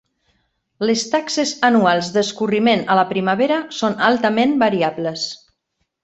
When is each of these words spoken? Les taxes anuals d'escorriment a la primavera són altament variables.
Les 0.89 1.01
taxes 1.09 1.51
anuals 1.69 2.09
d'escorriment 2.15 2.81
a 2.93 2.97
la 3.03 3.07
primavera 3.13 3.59
són 3.81 3.99
altament 4.11 4.57
variables. 4.69 5.27